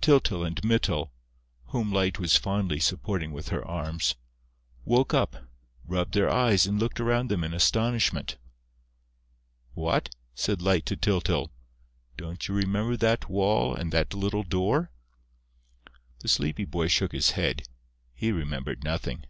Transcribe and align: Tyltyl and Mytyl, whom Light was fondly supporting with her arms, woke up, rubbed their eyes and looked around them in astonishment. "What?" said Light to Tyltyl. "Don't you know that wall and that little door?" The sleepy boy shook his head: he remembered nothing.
Tyltyl 0.00 0.46
and 0.46 0.64
Mytyl, 0.64 1.12
whom 1.66 1.92
Light 1.92 2.18
was 2.18 2.38
fondly 2.38 2.80
supporting 2.80 3.32
with 3.32 3.50
her 3.50 3.62
arms, 3.62 4.14
woke 4.86 5.12
up, 5.12 5.44
rubbed 5.84 6.14
their 6.14 6.30
eyes 6.30 6.66
and 6.66 6.78
looked 6.80 7.00
around 7.00 7.28
them 7.28 7.44
in 7.44 7.52
astonishment. 7.52 8.38
"What?" 9.74 10.08
said 10.34 10.62
Light 10.62 10.86
to 10.86 10.96
Tyltyl. 10.96 11.50
"Don't 12.16 12.48
you 12.48 12.58
know 12.62 12.96
that 12.96 13.28
wall 13.28 13.74
and 13.74 13.92
that 13.92 14.14
little 14.14 14.42
door?" 14.42 14.90
The 16.20 16.28
sleepy 16.28 16.64
boy 16.64 16.88
shook 16.88 17.12
his 17.12 17.32
head: 17.32 17.68
he 18.14 18.32
remembered 18.32 18.84
nothing. 18.84 19.26